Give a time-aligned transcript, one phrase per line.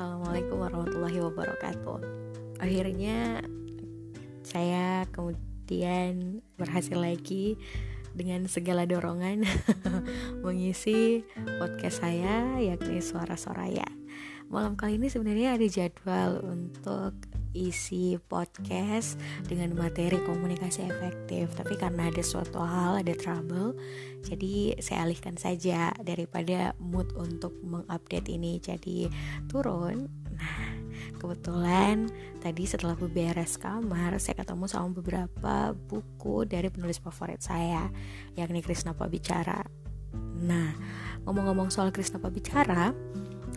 [0.00, 1.98] Assalamualaikum warahmatullahi wabarakatuh.
[2.56, 3.44] Akhirnya
[4.40, 7.60] saya kemudian berhasil lagi
[8.16, 9.44] dengan segala dorongan
[10.48, 11.20] mengisi
[11.60, 13.99] podcast saya yakni Suara Soraya
[14.50, 17.14] Malam kali ini sebenarnya ada jadwal untuk
[17.54, 19.14] isi podcast
[19.46, 21.54] dengan materi komunikasi efektif.
[21.54, 23.78] Tapi karena ada suatu hal ada trouble
[24.26, 29.06] jadi saya alihkan saja daripada mood untuk mengupdate ini jadi
[29.46, 30.10] turun.
[30.34, 30.80] Nah
[31.22, 32.08] kebetulan
[32.40, 37.92] tadi setelah beberes kamar saya ketemu sama beberapa buku dari penulis favorit saya
[38.34, 39.60] yakni Krisna Bicara
[40.40, 40.72] nah
[41.28, 42.96] ngomong-ngomong soal Krisna Bicara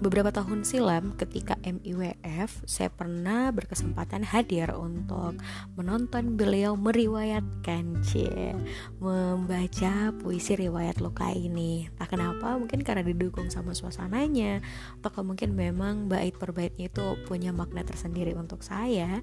[0.00, 5.36] beberapa tahun silam ketika MIWF saya pernah berkesempatan hadir untuk
[5.76, 8.56] menonton beliau meriwayatkan cie
[8.96, 11.92] membaca puisi riwayat luka ini.
[12.00, 14.64] Tak kenapa mungkin karena didukung sama suasananya
[15.04, 19.20] atau mungkin memang bait per baitnya itu punya makna tersendiri untuk saya.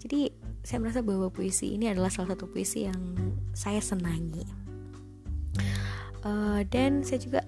[0.00, 3.00] Jadi saya merasa bahwa puisi ini adalah salah satu puisi yang
[3.56, 4.44] saya senangi.
[6.20, 7.40] Uh, dan saya juga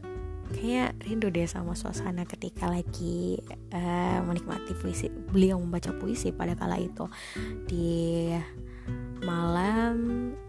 [0.52, 3.40] kayak rindu deh sama suasana ketika lagi
[3.72, 7.08] uh, menikmati puisi beliau membaca puisi pada kala itu.
[7.66, 8.30] Di
[9.24, 9.96] malam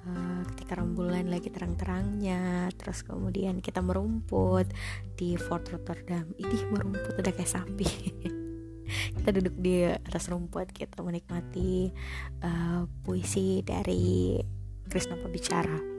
[0.06, 4.70] uh, ketika rembulan lagi terang-terangnya terus kemudian kita merumput
[5.18, 6.30] di Fort Rotterdam.
[6.38, 7.90] Ini merumput udah kayak sapi.
[8.94, 11.90] Kita duduk di atas rumput kita menikmati
[12.44, 14.38] uh, puisi dari
[14.86, 15.94] Krishna Bicara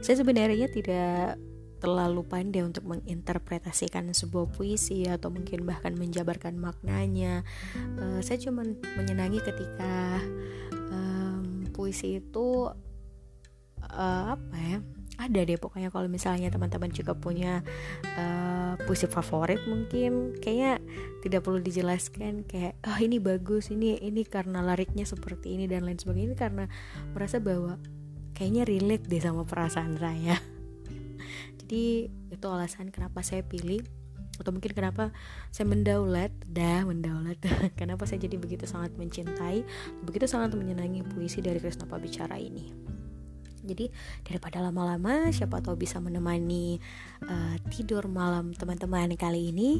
[0.00, 1.36] saya sebenarnya tidak
[1.80, 7.42] terlalu pandai untuk menginterpretasikan sebuah puisi atau mungkin bahkan menjabarkan maknanya.
[7.96, 8.62] Uh, saya cuma
[9.00, 10.20] menyenangi ketika
[10.92, 12.68] um, puisi itu
[13.90, 14.78] uh, apa ya?
[15.20, 17.60] Ada deh pokoknya kalau misalnya teman-teman juga punya
[18.16, 20.80] uh, puisi favorit mungkin kayaknya
[21.20, 26.00] tidak perlu dijelaskan kayak oh ini bagus ini ini karena lariknya seperti ini dan lain
[26.00, 26.64] sebagainya ini karena
[27.12, 27.76] merasa bahwa
[28.32, 30.40] kayaknya relate deh sama perasaan saya
[31.70, 33.78] jadi itu alasan kenapa saya pilih
[34.42, 35.14] atau mungkin kenapa
[35.54, 37.38] saya mendaulat dah mendaulat.
[37.80, 39.62] Kenapa saya jadi begitu sangat mencintai
[40.02, 42.72] begitu sangat menyenangi puisi dari Krisna Bicara ini.
[43.62, 43.86] Jadi
[44.26, 46.82] daripada lama-lama siapa tahu bisa menemani
[47.22, 49.70] uh, tidur malam teman-teman kali ini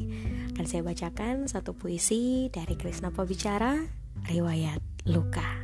[0.55, 3.81] akan saya bacakan satu puisi dari Krisna Bicara
[4.29, 5.60] riwayat luka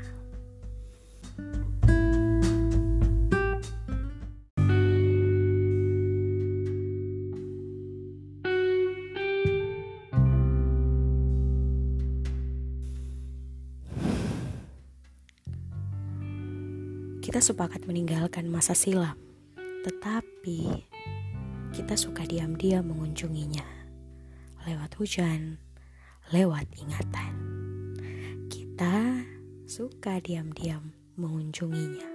[17.37, 19.13] Kita sepakat meninggalkan masa silam,
[19.85, 20.89] tetapi
[21.69, 23.61] kita suka diam-diam mengunjunginya.
[24.65, 25.61] Lewat hujan,
[26.33, 27.33] lewat ingatan.
[28.49, 29.21] Kita
[29.69, 32.09] suka diam-diam mengunjunginya.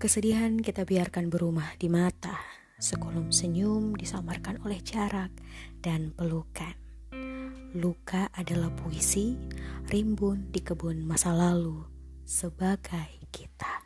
[0.00, 2.40] Kesedihan kita biarkan berumah di mata,
[2.80, 5.28] sekolom senyum disamarkan oleh jarak
[5.84, 6.72] dan pelukan.
[7.76, 9.36] Luka adalah puisi,
[9.92, 11.93] rimbun di kebun masa lalu,
[12.24, 13.84] sebagai kita.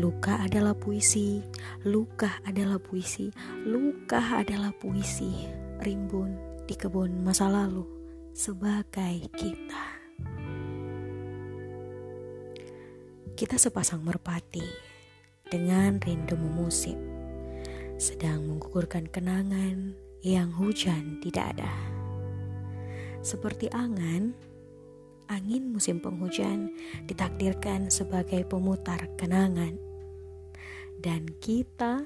[0.00, 1.44] Luka adalah puisi,
[1.86, 3.30] luka adalah puisi,
[3.62, 5.46] luka adalah puisi,
[5.84, 6.34] rimbun
[6.64, 7.84] di kebun masa lalu
[8.34, 9.84] sebagai kita.
[13.38, 14.64] Kita sepasang merpati
[15.46, 16.96] dengan rindu memusik,
[18.00, 19.94] sedang menggugurkan kenangan
[20.24, 21.70] yang hujan tidak ada.
[23.20, 24.34] Seperti angan,
[25.28, 26.72] angin musim penghujan
[27.08, 29.76] ditakdirkan sebagai pemutar kenangan.
[31.00, 32.04] Dan kita,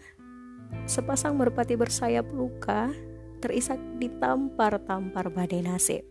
[0.86, 2.90] sepasang merpati bersayap luka,
[3.38, 6.02] terisak ditampar-tampar badai nasib.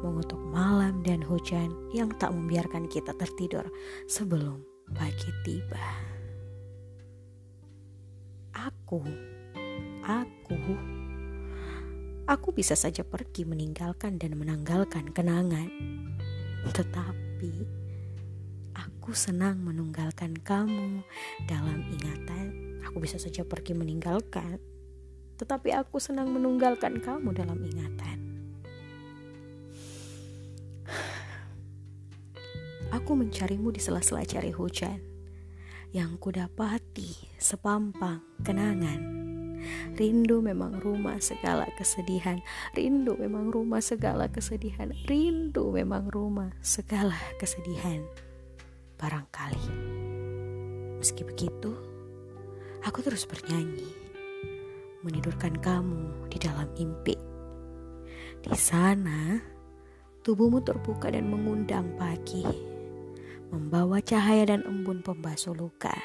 [0.00, 3.68] Mengutuk malam dan hujan yang tak membiarkan kita tertidur
[4.08, 4.64] sebelum
[4.96, 5.84] pagi tiba.
[8.56, 9.04] Aku,
[10.02, 10.99] aku,
[12.30, 15.66] aku bisa saja pergi meninggalkan dan menanggalkan kenangan
[16.70, 17.66] tetapi
[18.78, 21.02] aku senang menunggalkan kamu
[21.50, 22.78] dalam ingatan.
[22.86, 24.60] Aku bisa saja pergi meninggalkan,
[25.40, 28.18] tetapi aku senang menunggalkan kamu dalam ingatan.
[32.92, 35.00] Aku mencarimu di sela-sela cari hujan
[35.96, 39.29] yang kudapati sepampang kenangan
[39.96, 42.40] Rindu memang rumah segala kesedihan.
[42.72, 44.92] Rindu memang rumah segala kesedihan.
[45.06, 48.02] Rindu memang rumah segala kesedihan.
[49.00, 49.66] Barangkali.
[51.00, 51.72] Meski begitu,
[52.84, 53.88] aku terus bernyanyi.
[55.00, 57.16] Menidurkan kamu di dalam mimpi.
[58.40, 59.40] Di sana,
[60.20, 62.44] tubuhmu terbuka dan mengundang pagi,
[63.48, 65.96] membawa cahaya dan embun pembasuh luka.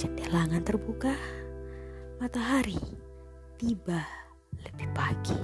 [0.00, 1.12] Jendelangan terbuka,
[2.22, 2.78] matahari
[3.58, 3.98] tiba
[4.62, 5.34] lebih pagi.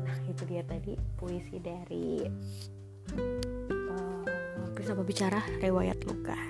[0.00, 2.24] Nah, itu dia tadi puisi dari
[3.92, 4.24] uh,
[4.72, 6.40] bersama bicara riwayat luka.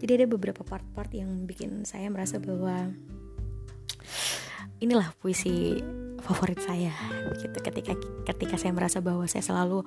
[0.00, 2.96] Jadi ada beberapa part-part yang bikin saya merasa bahwa
[4.80, 5.80] inilah puisi
[6.20, 6.92] favorit saya
[7.32, 7.92] begitu ketika
[8.28, 9.84] ketika saya merasa bahwa saya selalu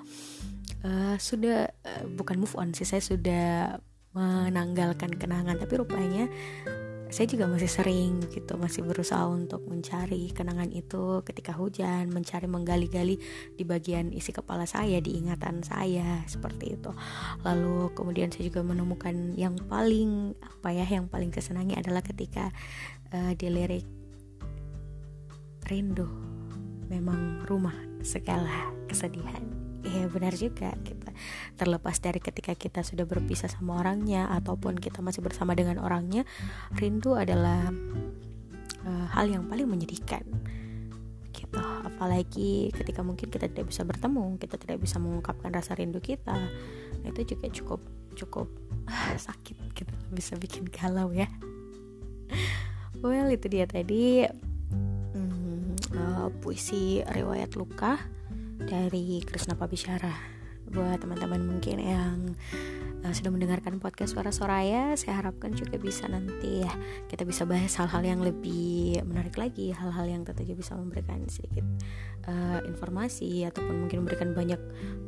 [0.86, 3.78] uh, sudah uh, bukan move on sih saya sudah
[4.13, 5.57] menanggalkan kenangan.
[5.57, 6.30] Tapi rupanya
[7.13, 13.22] saya juga masih sering gitu masih berusaha untuk mencari kenangan itu ketika hujan mencari menggali-gali
[13.54, 16.89] di bagian isi kepala saya di ingatan saya seperti itu.
[17.46, 22.50] Lalu kemudian saya juga menemukan yang paling apa ya yang paling kesenangi adalah ketika
[23.13, 24.02] uh, di lirik
[25.74, 26.06] rindu.
[26.94, 27.74] Memang rumah
[28.06, 29.42] segala kesedihan.
[29.81, 31.10] Iya benar juga kita.
[31.58, 36.30] Terlepas dari ketika kita sudah berpisah sama orangnya ataupun kita masih bersama dengan orangnya
[36.78, 37.74] rindu adalah
[38.86, 40.22] uh, hal yang paling menyedihkan
[41.34, 41.60] gitu.
[41.60, 46.38] Apalagi ketika mungkin kita tidak bisa bertemu kita tidak bisa mengungkapkan rasa rindu kita
[47.02, 47.81] nah, itu juga cukup
[48.14, 48.48] cukup
[48.88, 49.94] uh, sakit gitu.
[50.14, 51.28] Bisa bikin galau ya.
[53.04, 54.24] Well itu dia tadi
[55.98, 57.98] uh, puisi riwayat luka
[58.63, 60.13] dari Krishna Pabishara
[60.74, 62.18] buat teman-teman mungkin yang
[63.06, 66.72] uh, sudah mendengarkan podcast suara Soraya saya harapkan juga bisa nanti ya
[67.12, 71.68] kita bisa bahas hal-hal yang lebih menarik lagi hal-hal yang tentunya bisa memberikan sedikit
[72.28, 74.60] uh, informasi ataupun mungkin memberikan banyak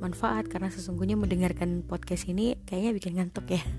[0.04, 0.48] manfaat.
[0.52, 3.64] Karena sesungguhnya mendengarkan podcast ini kayaknya bikin ngantuk ya.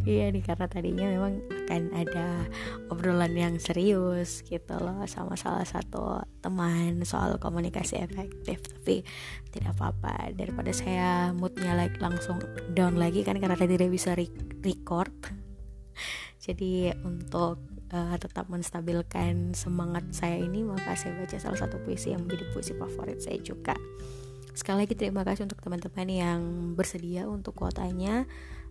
[0.00, 2.50] Iya nih karena tadinya memang akan ada
[2.90, 8.58] obrolan yang serius gitu loh sama salah satu teman soal komunikasi efektif.
[8.58, 9.06] Tapi
[9.54, 12.42] tidak apa-apa daripada saya moodnya like langsung
[12.74, 14.18] down lagi kan karena tidak bisa
[14.66, 15.14] record.
[16.44, 17.62] Jadi untuk
[17.94, 22.74] uh, tetap menstabilkan semangat saya ini maka saya baca salah satu puisi yang menjadi puisi
[22.74, 23.78] favorit saya juga.
[24.58, 26.40] Sekali lagi terima kasih untuk teman-teman yang
[26.74, 28.26] bersedia untuk kuotanya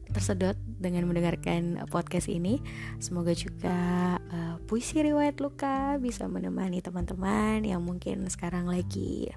[0.10, 2.62] tersedot dengan mendengarkan podcast ini.
[2.98, 3.78] Semoga juga
[4.20, 9.30] uh, puisi riwayat luka bisa menemani teman-teman yang mungkin sekarang lagi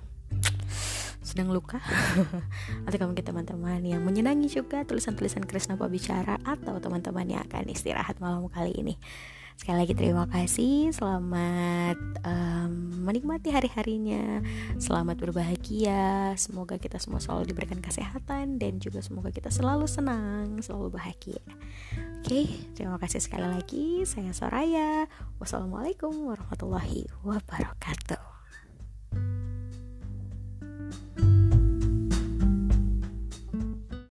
[1.23, 1.79] sedang luka
[2.87, 8.51] atau mungkin teman-teman yang menyenangi juga tulisan-tulisan Krisna bicara atau teman-teman yang akan istirahat malam
[8.51, 8.99] kali ini.
[9.57, 12.73] Sekali lagi terima kasih, selamat um,
[13.07, 14.43] menikmati hari-harinya,
[14.79, 16.35] selamat berbahagia.
[16.35, 21.43] Semoga kita semua selalu diberikan kesehatan dan juga semoga kita selalu senang, selalu bahagia.
[22.23, 22.47] Oke,
[22.79, 24.07] terima kasih sekali lagi.
[24.09, 25.07] Saya Soraya.
[25.43, 28.32] Wassalamualaikum warahmatullahi wabarakatuh.